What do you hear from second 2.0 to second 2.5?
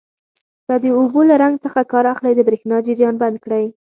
اخلئ د